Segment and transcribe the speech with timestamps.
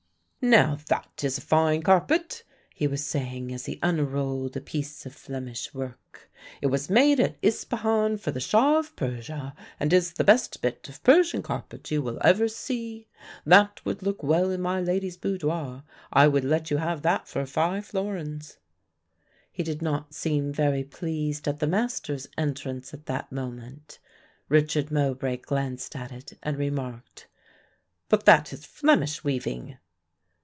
[0.43, 5.13] "Now that is a fine carpet," he was saying as he unrolled a piece of
[5.13, 6.31] Flemish work.
[6.63, 10.89] "It was made at Ispahan for the Shah of Persia and is the best bit
[10.89, 13.07] of Persian carpet you will ever see.
[13.45, 15.83] That would look well in my lady's boudoir.
[16.11, 18.57] I would let you have that for five florins."
[19.51, 23.99] He did not seem very pleased at the master's entrance at that moment;
[24.49, 27.27] Richard Mowbray glanced at it and remarked,
[28.09, 29.77] "But that is Flemish weaving."